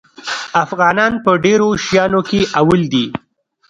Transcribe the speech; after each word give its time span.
افغانان 0.63 1.13
په 1.23 1.31
ډېرو 1.43 1.67
شیانو 1.85 2.21
کې 2.29 2.41
اول 2.59 2.81
دي. 2.93 3.05